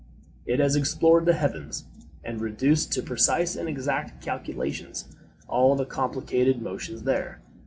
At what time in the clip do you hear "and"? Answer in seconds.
2.23-2.41, 3.55-3.69